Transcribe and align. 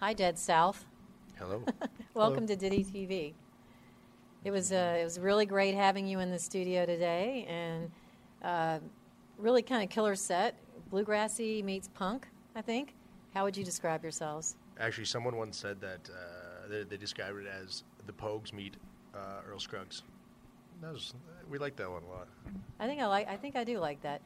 Hi, 0.00 0.12
Dead 0.12 0.38
South. 0.38 0.86
Hello. 1.40 1.60
Welcome 2.14 2.46
to 2.46 2.56
DittyTV. 2.56 3.34
It 4.44 4.50
was 4.52 4.70
uh, 4.70 4.96
it 5.00 5.02
was 5.02 5.18
really 5.18 5.44
great 5.44 5.74
having 5.74 6.06
you 6.06 6.20
in 6.20 6.30
the 6.30 6.38
studio 6.38 6.86
today, 6.86 7.44
and 7.48 7.90
uh, 8.44 8.78
really 9.38 9.60
kind 9.60 9.82
of 9.82 9.90
killer 9.90 10.14
set. 10.14 10.54
Bluegrassy 10.92 11.64
meets 11.64 11.88
punk, 11.88 12.28
I 12.54 12.62
think. 12.62 12.94
How 13.34 13.42
would 13.42 13.56
you 13.56 13.64
describe 13.64 14.04
yourselves? 14.04 14.54
Actually, 14.78 15.06
someone 15.06 15.36
once 15.36 15.58
said 15.58 15.80
that 15.80 16.08
uh, 16.08 16.68
they, 16.68 16.84
they 16.84 16.96
described 16.96 17.36
it 17.38 17.48
as 17.48 17.82
the 18.06 18.12
Pogues 18.12 18.52
meet 18.52 18.76
uh, 19.16 19.40
Earl 19.50 19.58
Scruggs. 19.58 20.04
That 20.80 20.92
was, 20.92 21.12
we 21.50 21.58
like 21.58 21.74
that 21.74 21.90
one 21.90 22.04
a 22.04 22.08
lot. 22.08 22.28
I 22.78 22.86
think 22.86 23.00
I 23.00 23.06
like. 23.06 23.26
I 23.28 23.36
think 23.36 23.56
I 23.56 23.64
do 23.64 23.80
like 23.80 24.00
that. 24.02 24.22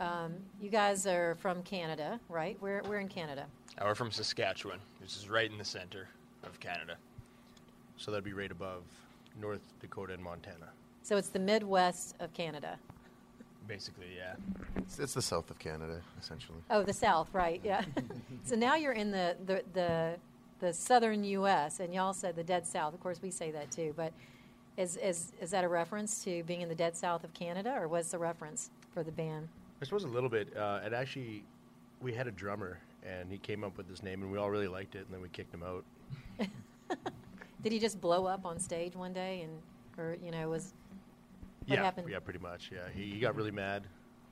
Um, 0.00 0.32
you 0.62 0.70
guys 0.70 1.06
are 1.06 1.36
from 1.36 1.62
Canada, 1.62 2.18
right? 2.30 2.56
We're 2.62 2.82
we're 2.88 3.00
in 3.00 3.08
Canada. 3.08 3.46
Uh, 3.78 3.84
we're 3.84 3.94
from 3.94 4.10
Saskatchewan, 4.10 4.78
which 4.98 5.14
is 5.14 5.28
right 5.28 5.50
in 5.50 5.58
the 5.58 5.64
center 5.64 6.08
of 6.42 6.58
Canada. 6.58 6.96
So 7.98 8.10
that'd 8.10 8.24
be 8.24 8.32
right 8.32 8.50
above 8.50 8.82
North 9.38 9.60
Dakota 9.78 10.14
and 10.14 10.22
Montana. 10.22 10.70
So 11.02 11.18
it's 11.18 11.28
the 11.28 11.38
Midwest 11.38 12.16
of 12.18 12.32
Canada. 12.32 12.78
Basically, 13.68 14.06
yeah. 14.16 14.36
It's, 14.76 14.98
it's 14.98 15.12
the 15.12 15.22
south 15.22 15.50
of 15.50 15.58
Canada, 15.58 16.00
essentially. 16.18 16.58
Oh, 16.70 16.82
the 16.82 16.94
South, 16.94 17.28
right? 17.34 17.60
Yeah. 17.62 17.84
so 18.44 18.56
now 18.56 18.76
you're 18.76 18.94
in 18.94 19.10
the, 19.10 19.36
the 19.44 19.62
the 19.74 20.14
the 20.60 20.72
southern 20.72 21.24
U.S. 21.24 21.78
and 21.78 21.92
y'all 21.92 22.14
said 22.14 22.36
the 22.36 22.42
dead 22.42 22.66
South. 22.66 22.94
Of 22.94 23.00
course, 23.00 23.20
we 23.20 23.30
say 23.30 23.50
that 23.50 23.70
too. 23.70 23.92
But 23.94 24.14
is 24.78 24.96
is 24.96 25.32
is 25.42 25.50
that 25.50 25.62
a 25.62 25.68
reference 25.68 26.24
to 26.24 26.42
being 26.44 26.62
in 26.62 26.70
the 26.70 26.74
dead 26.74 26.96
South 26.96 27.22
of 27.22 27.34
Canada, 27.34 27.76
or 27.78 27.86
what's 27.86 28.12
the 28.12 28.18
reference 28.18 28.70
for 28.94 29.02
the 29.02 29.12
band? 29.12 29.48
I 29.80 29.84
suppose 29.84 30.04
a 30.04 30.08
little 30.08 30.28
bit. 30.28 30.54
Uh, 30.56 30.80
it 30.84 30.92
actually, 30.92 31.42
we 32.00 32.12
had 32.12 32.26
a 32.26 32.30
drummer, 32.30 32.78
and 33.02 33.30
he 33.30 33.38
came 33.38 33.64
up 33.64 33.76
with 33.78 33.88
this 33.88 34.02
name, 34.02 34.22
and 34.22 34.30
we 34.30 34.38
all 34.38 34.50
really 34.50 34.68
liked 34.68 34.94
it, 34.94 35.06
and 35.06 35.14
then 35.14 35.22
we 35.22 35.28
kicked 35.28 35.54
him 35.54 35.62
out. 35.62 35.84
Did 37.62 37.72
he 37.72 37.78
just 37.78 38.00
blow 38.00 38.26
up 38.26 38.44
on 38.44 38.58
stage 38.58 38.94
one 38.94 39.12
day, 39.12 39.42
and 39.42 39.52
or 39.98 40.16
you 40.22 40.30
know 40.30 40.50
was 40.50 40.74
what 41.66 41.76
yeah, 41.76 41.84
happened? 41.84 42.08
yeah, 42.10 42.18
pretty 42.18 42.38
much. 42.38 42.70
Yeah, 42.72 42.88
he, 42.94 43.10
he 43.10 43.20
got 43.20 43.34
really 43.34 43.50
mad. 43.50 43.84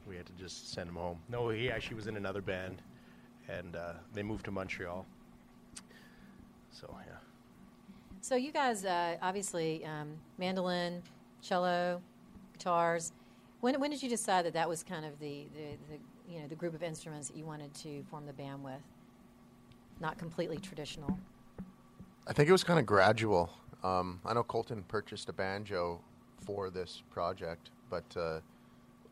We 0.06 0.16
had 0.16 0.26
to 0.26 0.32
just 0.32 0.72
send 0.72 0.88
him 0.88 0.96
home. 0.96 1.18
No, 1.28 1.48
he 1.50 1.70
actually 1.70 1.96
was 1.96 2.06
in 2.06 2.16
another 2.16 2.42
band, 2.42 2.82
and 3.48 3.76
uh, 3.76 3.92
they 4.14 4.22
moved 4.22 4.44
to 4.46 4.50
Montreal. 4.50 5.06
So 6.70 6.94
yeah. 7.06 7.14
So 8.20 8.34
you 8.34 8.52
guys, 8.52 8.84
uh, 8.84 9.16
obviously, 9.22 9.84
um, 9.86 10.10
mandolin, 10.36 11.02
cello, 11.40 12.02
guitars. 12.52 13.12
When, 13.60 13.80
when 13.80 13.90
did 13.90 14.02
you 14.02 14.08
decide 14.08 14.44
that 14.44 14.52
that 14.52 14.68
was 14.68 14.84
kind 14.84 15.04
of 15.04 15.18
the, 15.18 15.46
the, 15.54 15.76
the 15.90 16.32
you 16.32 16.40
know 16.40 16.46
the 16.46 16.54
group 16.54 16.74
of 16.74 16.82
instruments 16.82 17.28
that 17.28 17.36
you 17.36 17.44
wanted 17.44 17.74
to 17.74 18.04
form 18.10 18.26
the 18.26 18.32
band 18.32 18.62
with? 18.62 18.80
Not 20.00 20.16
completely 20.16 20.58
traditional. 20.58 21.18
I 22.26 22.32
think 22.32 22.48
it 22.48 22.52
was 22.52 22.62
kind 22.62 22.78
of 22.78 22.86
gradual. 22.86 23.50
Um, 23.82 24.20
I 24.24 24.34
know 24.34 24.44
Colton 24.44 24.84
purchased 24.86 25.28
a 25.28 25.32
banjo 25.32 26.00
for 26.44 26.70
this 26.70 27.02
project, 27.10 27.70
but 27.90 28.04
uh, 28.16 28.40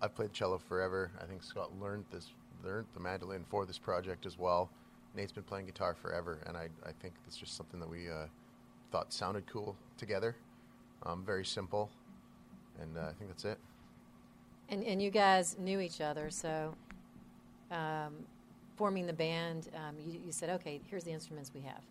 I've 0.01 0.15
played 0.15 0.33
cello 0.33 0.59
forever. 0.59 1.11
I 1.21 1.25
think 1.25 1.43
Scott 1.43 1.71
learned 1.81 2.05
this, 2.13 2.31
learned 2.65 2.87
the 2.95 3.01
mandolin 3.01 3.45
for 3.49 3.67
this 3.67 3.78
project 3.78 4.27
as 4.27 4.39
well. 4.39 4.71
Nate's 5.17 5.33
been 5.33 5.45
playing 5.45 5.67
guitar 5.67 5.95
forever, 5.95 6.41
and 6.47 6.57
I, 6.57 6.69
I 6.84 6.93
think 7.01 7.15
it's 7.27 7.37
just 7.37 7.57
something 7.57 7.81
that 7.81 7.89
we 7.89 8.09
uh, 8.09 8.27
thought 8.93 9.13
sounded 9.13 9.47
cool 9.47 9.77
together. 9.97 10.37
Um, 11.05 11.25
very 11.25 11.45
simple, 11.45 11.91
and 12.81 12.97
uh, 12.97 13.09
I 13.09 13.13
think 13.15 13.31
that's 13.31 13.45
it. 13.45 13.59
And 14.69 14.82
and 14.84 15.00
you 15.00 15.10
guys 15.10 15.56
knew 15.59 15.81
each 15.81 16.00
other, 16.00 16.31
so 16.31 16.75
um, 17.71 18.15
forming 18.77 19.06
the 19.06 19.12
band, 19.12 19.69
um, 19.75 19.97
you, 20.04 20.21
you 20.25 20.32
said, 20.32 20.50
okay, 20.50 20.81
here's 20.91 21.04
the 21.04 21.12
instruments 21.12 21.50
we 21.54 21.60
have. 21.60 21.82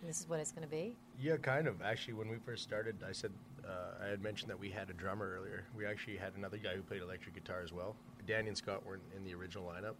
And 0.00 0.10
this 0.10 0.20
is 0.20 0.28
what 0.28 0.40
it's 0.40 0.52
going 0.52 0.66
to 0.66 0.70
be. 0.70 0.94
Yeah, 1.20 1.36
kind 1.36 1.66
of. 1.66 1.80
Actually, 1.82 2.14
when 2.14 2.28
we 2.28 2.36
first 2.44 2.62
started, 2.62 2.96
I 3.08 3.12
said 3.12 3.32
uh, 3.66 4.04
I 4.04 4.08
had 4.08 4.22
mentioned 4.22 4.50
that 4.50 4.58
we 4.58 4.70
had 4.70 4.90
a 4.90 4.92
drummer 4.92 5.38
earlier. 5.38 5.64
We 5.76 5.86
actually 5.86 6.16
had 6.16 6.32
another 6.36 6.58
guy 6.58 6.74
who 6.74 6.82
played 6.82 7.02
electric 7.02 7.34
guitar 7.34 7.62
as 7.64 7.72
well. 7.72 7.94
Danny 8.26 8.48
and 8.48 8.56
Scott 8.56 8.84
weren't 8.84 9.02
in 9.16 9.24
the 9.24 9.34
original 9.34 9.64
lineup. 9.64 9.94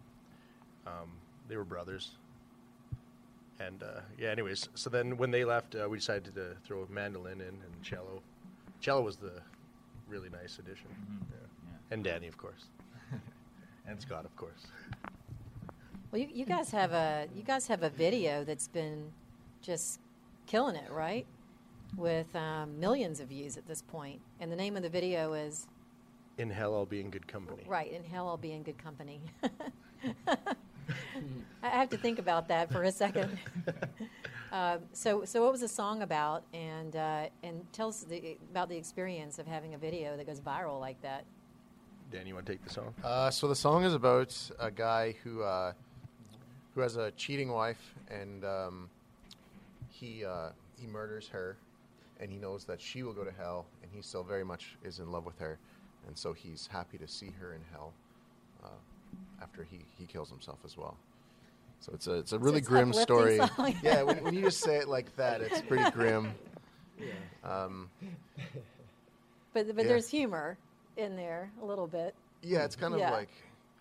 Um, 0.85 1.09
they 1.47 1.57
were 1.57 1.63
brothers. 1.63 2.11
And 3.59 3.81
uh, 3.81 4.01
yeah, 4.19 4.29
anyways, 4.29 4.69
so 4.75 4.89
then 4.89 5.17
when 5.17 5.31
they 5.31 5.43
left, 5.43 5.75
uh, 5.75 5.87
we 5.89 5.97
decided 5.97 6.35
to 6.35 6.55
throw 6.63 6.83
a 6.83 6.91
mandolin 6.91 7.41
in 7.41 7.47
and 7.47 7.81
cello. 7.81 8.21
Cello 8.81 9.01
was 9.01 9.17
the 9.17 9.41
really 10.07 10.29
nice 10.29 10.59
addition. 10.59 10.87
Yeah. 11.31 11.37
And 11.91 12.03
Danny, 12.03 12.27
of 12.27 12.37
course. 12.37 12.65
and 13.87 13.99
Scott, 14.01 14.25
of 14.25 14.35
course. 14.35 14.67
Well, 16.11 16.21
you, 16.21 16.27
you 16.33 16.45
guys 16.45 16.71
have 16.71 16.93
a 16.93 17.27
you 17.35 17.43
guys 17.43 17.67
have 17.67 17.83
a 17.83 17.89
video 17.89 18.43
that's 18.43 18.67
been 18.67 19.11
just 19.61 19.99
killing 20.45 20.75
it, 20.75 20.89
right? 20.91 21.25
With 21.95 22.33
um, 22.35 22.79
millions 22.79 23.19
of 23.19 23.29
views 23.29 23.57
at 23.57 23.67
this 23.67 23.81
point, 23.81 24.19
and 24.39 24.51
the 24.51 24.55
name 24.55 24.75
of 24.77 24.83
the 24.83 24.89
video 24.89 25.33
is 25.33 25.67
In 26.37 26.49
hell, 26.49 26.75
I'll 26.75 26.85
be 26.85 26.99
in 27.01 27.09
good 27.09 27.27
company. 27.27 27.63
right. 27.67 27.91
In 27.91 28.03
hell, 28.03 28.27
I'll 28.27 28.37
be 28.37 28.51
in 28.53 28.63
good 28.63 28.77
company. 28.77 29.21
I 31.63 31.69
have 31.69 31.89
to 31.89 31.97
think 31.97 32.19
about 32.19 32.47
that 32.49 32.71
for 32.71 32.83
a 32.83 32.91
second. 32.91 33.37
uh, 34.51 34.77
so, 34.93 35.25
so 35.25 35.43
what 35.43 35.51
was 35.51 35.61
the 35.61 35.67
song 35.67 36.01
about? 36.01 36.43
And 36.53 36.95
uh, 36.95 37.27
and 37.43 37.65
tell 37.73 37.89
us 37.89 38.03
the, 38.03 38.37
about 38.51 38.69
the 38.69 38.77
experience 38.77 39.39
of 39.39 39.47
having 39.47 39.73
a 39.73 39.77
video 39.77 40.17
that 40.17 40.25
goes 40.25 40.39
viral 40.39 40.79
like 40.79 41.01
that. 41.01 41.25
Danny, 42.11 42.29
you 42.29 42.35
want 42.35 42.45
to 42.45 42.53
take 42.53 42.63
the 42.63 42.69
song? 42.69 42.93
Uh, 43.03 43.29
so 43.29 43.47
the 43.47 43.55
song 43.55 43.83
is 43.83 43.93
about 43.93 44.35
a 44.59 44.71
guy 44.71 45.15
who 45.23 45.41
uh, 45.43 45.73
who 46.73 46.81
has 46.81 46.95
a 46.95 47.11
cheating 47.11 47.51
wife, 47.51 47.93
and 48.09 48.45
um, 48.45 48.89
he 49.89 50.23
uh, 50.23 50.49
he 50.79 50.87
murders 50.87 51.27
her, 51.27 51.57
and 52.19 52.31
he 52.31 52.37
knows 52.37 52.63
that 52.65 52.79
she 52.79 53.03
will 53.03 53.13
go 53.13 53.23
to 53.23 53.31
hell, 53.31 53.65
and 53.81 53.91
he 53.93 54.01
still 54.01 54.23
very 54.23 54.45
much 54.45 54.77
is 54.83 54.99
in 54.99 55.11
love 55.11 55.25
with 55.25 55.37
her, 55.39 55.57
and 56.07 56.17
so 56.17 56.33
he's 56.33 56.67
happy 56.67 56.97
to 56.97 57.07
see 57.07 57.31
her 57.39 57.53
in 57.53 57.61
hell 57.71 57.93
uh, 58.63 58.67
after 59.41 59.63
he, 59.63 59.79
he 59.97 60.05
kills 60.05 60.29
himself 60.29 60.59
as 60.63 60.77
well. 60.77 60.97
So 61.79 61.91
it's 61.93 62.07
a 62.07 62.13
it's 62.15 62.31
a 62.33 62.39
really 62.39 62.59
it's 62.59 62.67
grim 62.67 62.91
story. 62.93 63.37
song. 63.37 63.75
yeah, 63.83 64.03
when, 64.03 64.23
when 64.23 64.33
you 64.33 64.41
just 64.43 64.59
say 64.61 64.77
it 64.77 64.87
like 64.87 65.15
that, 65.15 65.41
it's 65.41 65.61
pretty 65.61 65.89
grim. 65.91 66.33
Um, 67.43 67.89
But 69.53 69.67
but 69.75 69.77
Yeah. 69.77 69.83
there's 69.83 70.09
humor 70.09 70.57
in 70.97 71.15
there 71.15 71.51
a 71.61 71.65
little 71.65 71.87
bit. 71.87 72.15
yeah, 72.41 72.63
it's 72.65 72.75
kind 72.75 72.93
of 72.93 72.99
Yeah. 72.99 73.11
like 73.11 73.29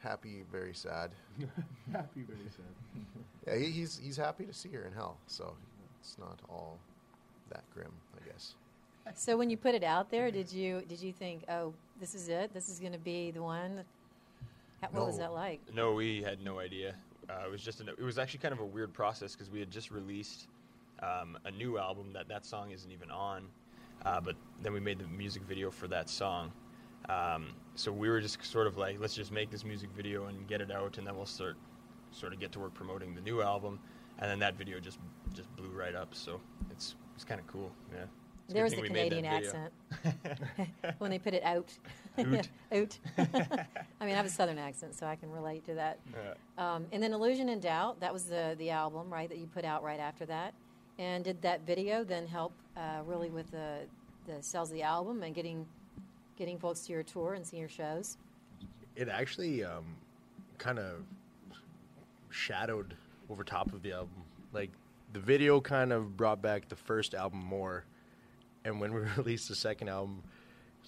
happy, 0.02 0.44
very 0.50 0.74
sad. 0.74 1.10
Happy, 1.92 2.22
very 2.22 2.48
sad. 2.50 3.04
Yeah, 3.46 3.56
he, 3.56 3.70
he's 3.70 3.98
he's 3.98 4.16
happy 4.16 4.44
to 4.44 4.52
see 4.52 4.68
her 4.70 4.82
in 4.82 4.92
hell, 4.92 5.16
so 5.26 5.56
it's 6.00 6.16
not 6.18 6.38
all 6.48 6.78
that 7.50 7.64
grim, 7.74 7.92
I 8.20 8.28
guess. 8.28 8.54
So 9.14 9.36
when 9.36 9.50
you 9.50 9.56
put 9.56 9.74
it 9.74 9.84
out 9.84 10.10
there, 10.10 10.30
did 10.30 10.52
you 10.52 10.82
did 10.88 11.00
you 11.00 11.12
think, 11.12 11.44
oh, 11.48 11.72
this 12.00 12.14
is 12.14 12.28
it? 12.28 12.52
This 12.54 12.68
is 12.68 12.78
going 12.80 12.92
to 12.92 12.98
be 12.98 13.30
the 13.30 13.42
one? 13.42 13.84
How, 14.82 14.88
what 14.90 15.06
was 15.06 15.18
that 15.18 15.32
like? 15.32 15.60
No, 15.74 15.92
we 15.94 16.22
had 16.22 16.42
no 16.44 16.58
idea. 16.58 16.94
Uh, 17.28 17.46
it 17.46 17.50
was 17.50 17.62
just 17.62 17.80
an, 17.80 17.88
it 17.88 18.02
was 18.02 18.18
actually 18.18 18.38
kind 18.38 18.52
of 18.52 18.60
a 18.60 18.64
weird 18.64 18.92
process 18.92 19.32
because 19.32 19.50
we 19.50 19.58
had 19.58 19.70
just 19.70 19.90
released 19.90 20.46
um, 21.02 21.38
a 21.44 21.50
new 21.50 21.78
album 21.78 22.12
that 22.12 22.28
that 22.28 22.44
song 22.46 22.70
isn't 22.70 22.90
even 22.92 23.10
on, 23.10 23.48
uh, 24.04 24.20
but 24.20 24.36
then 24.62 24.72
we 24.72 24.80
made 24.80 24.98
the 24.98 25.06
music 25.08 25.42
video 25.42 25.70
for 25.70 25.88
that 25.88 26.08
song. 26.08 26.52
Um, 27.08 27.48
so 27.74 27.92
we 27.92 28.08
were 28.08 28.20
just 28.20 28.42
sort 28.44 28.66
of 28.66 28.76
like, 28.76 28.98
let's 29.00 29.14
just 29.14 29.32
make 29.32 29.50
this 29.50 29.64
music 29.64 29.90
video 29.96 30.26
and 30.26 30.46
get 30.46 30.60
it 30.60 30.70
out, 30.70 30.98
and 30.98 31.06
then 31.06 31.16
we'll 31.16 31.26
start 31.26 31.56
sort 32.12 32.32
of 32.32 32.40
get 32.40 32.52
to 32.52 32.60
work 32.60 32.74
promoting 32.74 33.14
the 33.14 33.20
new 33.20 33.42
album. 33.42 33.78
And 34.18 34.30
then 34.30 34.38
that 34.38 34.56
video 34.56 34.80
just 34.80 34.98
just 35.34 35.54
blew 35.56 35.68
right 35.68 35.94
up. 35.94 36.14
So 36.14 36.40
it's 36.70 36.94
it's 37.14 37.24
kind 37.24 37.40
of 37.40 37.46
cool. 37.46 37.70
Yeah. 37.92 38.04
A 38.48 38.52
There's 38.52 38.72
the 38.72 38.82
we 38.82 38.88
made 38.88 39.12
that 39.12 39.22
Canadian 39.22 39.24
accent 39.24 39.72
when 40.98 41.10
they 41.10 41.18
put 41.18 41.34
it 41.34 41.42
out. 41.42 41.72
Out. 42.18 42.48
out. 42.72 42.98
I 43.18 44.04
mean, 44.04 44.14
I 44.14 44.16
have 44.16 44.26
a 44.26 44.30
Southern 44.30 44.58
accent, 44.58 44.94
so 44.94 45.06
I 45.06 45.16
can 45.16 45.30
relate 45.30 45.64
to 45.66 45.74
that. 45.74 45.98
Yeah. 46.12 46.74
Um, 46.74 46.86
and 46.92 47.02
then 47.02 47.12
Illusion 47.12 47.48
and 47.50 47.60
Doubt, 47.60 48.00
that 48.00 48.12
was 48.12 48.24
the 48.24 48.54
the 48.58 48.70
album, 48.70 49.12
right? 49.12 49.28
That 49.28 49.38
you 49.38 49.46
put 49.46 49.64
out 49.64 49.82
right 49.82 50.00
after 50.00 50.24
that. 50.26 50.54
And 50.98 51.24
did 51.24 51.42
that 51.42 51.66
video 51.66 52.04
then 52.04 52.26
help 52.26 52.52
uh, 52.76 53.02
really 53.04 53.30
with 53.30 53.50
the 53.50 53.80
the 54.26 54.42
sales 54.42 54.70
of 54.70 54.74
the 54.74 54.82
album 54.82 55.22
and 55.22 55.34
getting 55.34 55.66
getting 56.36 56.58
folks 56.58 56.80
to 56.80 56.92
your 56.92 57.02
tour 57.02 57.34
and 57.34 57.46
seeing 57.46 57.60
your 57.60 57.68
shows? 57.68 58.16
It 58.94 59.08
actually 59.08 59.62
um, 59.64 59.84
kind 60.58 60.78
of 60.78 61.02
shadowed 62.30 62.94
over 63.28 63.44
top 63.44 63.72
of 63.72 63.82
the 63.82 63.92
album. 63.92 64.22
Like 64.52 64.70
the 65.12 65.20
video 65.20 65.60
kind 65.60 65.92
of 65.92 66.16
brought 66.16 66.42
back 66.42 66.68
the 66.68 66.76
first 66.76 67.14
album 67.14 67.44
more, 67.44 67.84
and 68.66 68.80
when 68.80 68.92
we 68.92 69.00
released 69.16 69.48
the 69.48 69.54
second 69.54 69.88
album, 69.88 70.22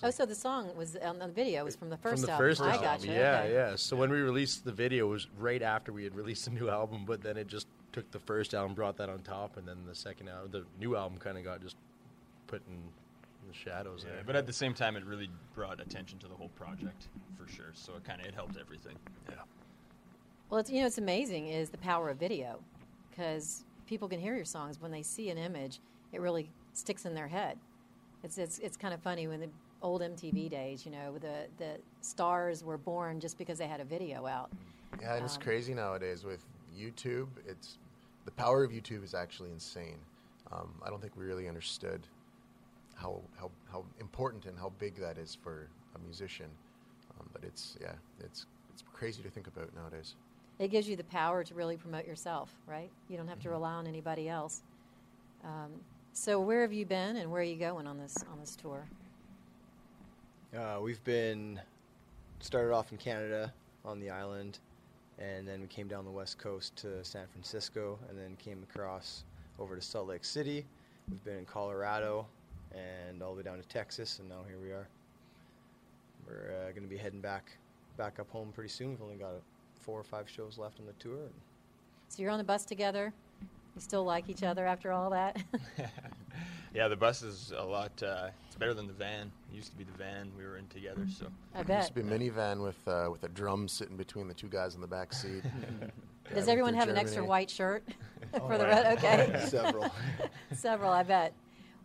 Oh, 0.00 0.10
so 0.10 0.24
the 0.24 0.34
song 0.34 0.76
was 0.76 0.94
on 0.94 1.18
the 1.18 1.26
video 1.26 1.64
was 1.64 1.74
from 1.74 1.90
the 1.90 1.96
first 1.96 2.20
from 2.22 2.26
the 2.26 2.32
album. 2.32 2.46
first 2.46 2.60
I 2.60 2.66
album, 2.68 2.82
gotcha. 2.84 3.06
yeah, 3.08 3.40
okay. 3.42 3.52
yeah. 3.52 3.74
So 3.76 3.96
when 3.96 4.10
we 4.10 4.20
released 4.20 4.64
the 4.64 4.70
video, 4.70 5.08
it 5.08 5.10
was 5.10 5.26
right 5.36 5.60
after 5.60 5.92
we 5.92 6.04
had 6.04 6.14
released 6.14 6.44
the 6.44 6.52
new 6.52 6.68
album, 6.78 7.04
but 7.04 7.20
then 7.20 7.36
it 7.36 7.48
just 7.48 7.66
took 7.92 8.08
the 8.12 8.20
first 8.20 8.54
album, 8.54 8.74
brought 8.74 8.96
that 8.98 9.08
on 9.08 9.18
top, 9.20 9.56
and 9.56 9.66
then 9.66 9.78
the 9.88 9.94
second 9.96 10.28
album, 10.28 10.50
the 10.52 10.64
new 10.78 10.94
album, 10.94 11.18
kind 11.18 11.36
of 11.36 11.42
got 11.42 11.60
just 11.60 11.74
put 12.46 12.62
in 12.68 12.76
the 13.48 13.52
shadows 13.54 14.04
Yeah, 14.06 14.14
there. 14.14 14.22
but 14.24 14.36
at 14.36 14.46
the 14.46 14.52
same 14.52 14.72
time, 14.72 14.94
it 14.94 15.04
really 15.04 15.28
brought 15.52 15.80
attention 15.80 16.16
to 16.20 16.28
the 16.28 16.34
whole 16.34 16.50
project 16.50 17.08
for 17.36 17.50
sure. 17.52 17.72
So 17.74 17.94
it 17.96 18.04
kind 18.04 18.20
of 18.20 18.26
it 18.28 18.34
helped 18.36 18.56
everything. 18.56 18.94
yeah. 19.28 19.36
Well, 20.48 20.60
it's, 20.60 20.70
you 20.70 20.80
know, 20.80 20.86
it's 20.86 20.98
amazing 20.98 21.48
is 21.48 21.70
the 21.70 21.78
power 21.78 22.08
of 22.08 22.18
video 22.18 22.60
because 23.10 23.64
people 23.86 24.06
can 24.08 24.20
hear 24.20 24.36
your 24.36 24.44
songs 24.44 24.80
when 24.80 24.92
they 24.92 25.02
see 25.02 25.28
an 25.30 25.38
image, 25.38 25.80
it 26.12 26.20
really 26.20 26.48
sticks 26.78 27.04
in 27.04 27.14
their 27.14 27.28
head. 27.28 27.58
It's 28.22 28.38
it's 28.38 28.58
it's 28.58 28.76
kind 28.76 28.94
of 28.94 29.02
funny 29.02 29.28
when 29.28 29.40
the 29.40 29.50
old 29.82 30.02
MTV 30.02 30.50
days, 30.50 30.84
you 30.84 30.92
know, 30.92 31.18
the 31.18 31.48
the 31.58 31.80
stars 32.00 32.64
were 32.64 32.78
born 32.78 33.20
just 33.20 33.38
because 33.38 33.58
they 33.58 33.66
had 33.68 33.80
a 33.80 33.84
video 33.84 34.26
out. 34.26 34.50
Yeah, 35.00 35.14
and 35.16 35.24
it's 35.24 35.36
Um, 35.36 35.42
crazy 35.42 35.74
nowadays 35.74 36.24
with 36.24 36.44
YouTube. 36.74 37.28
It's 37.46 37.78
the 38.24 38.32
power 38.32 38.64
of 38.64 38.72
YouTube 38.72 39.04
is 39.04 39.14
actually 39.14 39.50
insane. 39.52 39.98
Um, 40.50 40.80
I 40.84 40.90
don't 40.90 41.00
think 41.00 41.16
we 41.16 41.24
really 41.24 41.48
understood 41.48 42.08
how 42.94 43.22
how 43.38 43.52
how 43.70 43.86
important 44.00 44.46
and 44.46 44.58
how 44.58 44.70
big 44.70 44.96
that 44.96 45.18
is 45.18 45.34
for 45.34 45.70
a 45.94 45.98
musician. 45.98 46.50
Um, 47.18 47.28
but 47.32 47.44
it's 47.44 47.76
yeah, 47.80 47.94
it's 48.18 48.46
it's 48.70 48.82
crazy 48.82 49.22
to 49.22 49.30
think 49.30 49.46
about 49.46 49.74
nowadays. 49.74 50.16
It 50.58 50.68
gives 50.68 50.88
you 50.88 50.96
the 50.96 51.04
power 51.04 51.44
to 51.44 51.54
really 51.54 51.76
promote 51.76 52.06
yourself, 52.06 52.60
right? 52.66 52.92
You 53.08 53.16
don't 53.16 53.28
have 53.28 53.40
to 53.40 53.48
Mm-hmm. 53.48 53.50
rely 53.50 53.72
on 53.74 53.86
anybody 53.86 54.28
else. 54.28 54.62
So 56.18 56.40
where 56.40 56.62
have 56.62 56.72
you 56.72 56.84
been 56.84 57.14
and 57.18 57.30
where 57.30 57.42
are 57.42 57.44
you 57.44 57.54
going 57.54 57.86
on 57.86 57.96
this 57.96 58.16
on 58.32 58.40
this 58.40 58.56
tour? 58.56 58.84
Uh, 60.52 60.80
we've 60.82 61.02
been 61.04 61.60
started 62.40 62.74
off 62.74 62.90
in 62.90 62.98
Canada 62.98 63.52
on 63.84 64.00
the 64.00 64.10
island, 64.10 64.58
and 65.20 65.46
then 65.46 65.60
we 65.60 65.68
came 65.68 65.86
down 65.86 66.04
the 66.04 66.10
west 66.10 66.36
coast 66.36 66.74
to 66.78 67.04
San 67.04 67.28
Francisco, 67.28 68.00
and 68.08 68.18
then 68.18 68.36
came 68.44 68.64
across 68.68 69.22
over 69.60 69.76
to 69.76 69.80
Salt 69.80 70.08
Lake 70.08 70.24
City. 70.24 70.66
We've 71.08 71.22
been 71.22 71.38
in 71.38 71.44
Colorado, 71.44 72.26
and 72.74 73.22
all 73.22 73.30
the 73.30 73.36
way 73.36 73.44
down 73.44 73.58
to 73.58 73.68
Texas, 73.68 74.18
and 74.18 74.28
now 74.28 74.42
here 74.48 74.58
we 74.60 74.72
are. 74.72 74.88
We're 76.26 76.52
uh, 76.52 76.70
going 76.70 76.82
to 76.82 76.88
be 76.88 76.98
heading 76.98 77.20
back 77.20 77.52
back 77.96 78.18
up 78.18 78.28
home 78.28 78.50
pretty 78.52 78.70
soon. 78.70 78.90
We've 78.90 79.02
only 79.02 79.14
got 79.14 79.34
uh, 79.34 79.40
four 79.78 80.00
or 80.00 80.04
five 80.04 80.28
shows 80.28 80.58
left 80.58 80.80
on 80.80 80.86
the 80.86 80.94
tour. 80.94 81.30
So 82.08 82.22
you're 82.22 82.32
on 82.32 82.38
the 82.38 82.44
bus 82.44 82.64
together. 82.64 83.14
You 83.78 83.82
still 83.82 84.04
like 84.04 84.28
each 84.28 84.42
other 84.42 84.66
after 84.66 84.90
all 84.92 85.10
that? 85.10 85.40
Yeah, 86.74 86.86
the 86.88 86.96
bus 86.96 87.22
is 87.22 87.52
a 87.56 87.64
lot. 87.64 88.00
Uh, 88.02 88.28
it's 88.46 88.54
better 88.56 88.74
than 88.74 88.86
the 88.86 88.92
van. 88.92 89.32
It 89.50 89.56
used 89.56 89.70
to 89.70 89.76
be 89.76 89.84
the 89.84 89.96
van 89.96 90.30
we 90.36 90.44
were 90.44 90.58
in 90.58 90.66
together. 90.68 91.06
So 91.08 91.26
I 91.54 91.60
It 91.60 91.60
used 91.60 91.68
bet. 91.68 91.86
to 91.86 91.94
be 91.94 92.00
a 92.02 92.04
minivan 92.04 92.62
with 92.62 92.76
uh, 92.86 93.08
with 93.10 93.24
a 93.24 93.28
drum 93.28 93.66
sitting 93.68 93.96
between 93.96 94.28
the 94.28 94.34
two 94.34 94.48
guys 94.48 94.74
in 94.74 94.82
the 94.82 94.86
back 94.86 95.14
seat. 95.14 95.42
Does 96.34 96.46
everyone 96.46 96.74
through 96.74 96.80
have 96.80 96.88
an 96.90 96.98
extra 96.98 97.24
white 97.24 97.48
shirt 97.50 97.84
Oh, 98.34 98.46
for 98.46 98.58
the 98.58 98.64
yeah. 98.64 98.88
road? 98.90 98.98
Okay. 98.98 99.46
several. 99.46 99.90
Several, 100.54 100.90
I 100.92 101.02
bet. 101.04 101.32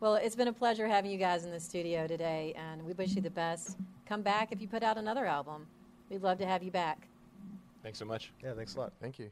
Well, 0.01 0.15
it's 0.15 0.35
been 0.35 0.49
a 0.49 0.53
pleasure 0.53 0.85
having 0.87 1.11
you 1.11 1.17
guys 1.17 1.45
in 1.45 1.51
the 1.51 1.61
studio 1.61 2.05
today, 2.05 2.53
and 2.57 2.83
we 2.83 2.91
wish 2.91 3.15
you 3.15 3.21
the 3.21 3.29
best. 3.29 3.77
Come 4.05 4.21
back 4.21 4.51
if 4.51 4.61
you 4.61 4.67
put 4.67 4.83
out 4.83 4.97
another 4.97 5.25
album. 5.25 5.65
We'd 6.09 6.23
love 6.23 6.37
to 6.39 6.45
have 6.45 6.61
you 6.61 6.71
back. 6.71 7.07
thanks 7.83 7.97
so 7.99 8.05
much. 8.05 8.33
yeah, 8.43 8.53
thanks 8.53 8.75
a 8.75 8.79
lot. 8.81 8.91
Thank 9.01 9.17
you. 9.17 9.31